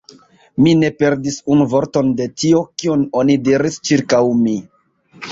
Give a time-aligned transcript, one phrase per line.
[0.67, 4.55] Mi ne perdis unu vorton de tio, kion oni diris ĉirkaŭ mi.